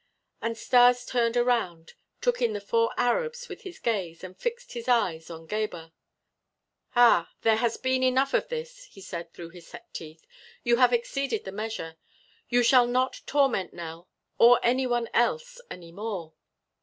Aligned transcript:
And 0.41 0.57
Stas 0.57 1.05
turned 1.05 1.37
around, 1.37 1.93
took 2.21 2.41
in 2.41 2.53
the 2.53 2.59
four 2.59 2.91
Arabs 2.97 3.47
with 3.47 3.61
his 3.61 3.77
gaze 3.77 4.23
and 4.23 4.35
fixed 4.35 4.73
his 4.73 4.87
eyes 4.87 5.29
on 5.29 5.45
Gebhr. 5.45 5.91
"Ah! 6.95 7.31
There 7.43 7.57
has 7.57 7.77
been 7.77 8.01
enough 8.01 8.33
of 8.33 8.47
this!" 8.47 8.85
he 8.85 8.99
said 8.99 9.31
through 9.31 9.49
his 9.49 9.67
set 9.67 9.93
teeth. 9.93 10.25
"You 10.63 10.77
have 10.77 10.91
exceeded 10.91 11.43
the 11.43 11.51
measure. 11.51 11.97
You 12.49 12.63
shall 12.63 12.87
not 12.87 13.21
torment 13.27 13.75
Nell 13.75 14.07
or 14.39 14.59
any 14.63 14.87
one 14.87 15.07
else 15.13 15.61
any 15.69 15.91
more." 15.91 16.33